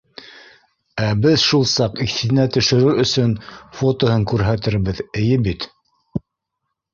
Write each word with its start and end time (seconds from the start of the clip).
Ә 1.07 1.09
беҙ 1.25 1.35
шул 1.41 1.65
саҡ 1.71 2.01
иҫенә 2.05 2.45
төшөрөр 2.55 3.03
өсөн 3.03 3.35
фотоһын 3.81 4.27
күрһәтербеҙ, 4.33 5.05
эйе 5.21 5.39
бит! 5.51 5.69